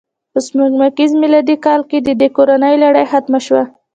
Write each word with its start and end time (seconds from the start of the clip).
په 0.31 0.39
سپوږمیز 0.45 1.11
میلادي 1.21 1.55
کال 1.65 1.81
کې 1.89 1.97
د 2.01 2.09
دې 2.19 2.27
کورنۍ 2.35 2.75
لړۍ 2.83 3.05
ختمه 3.11 3.39
شوه. 3.45 3.63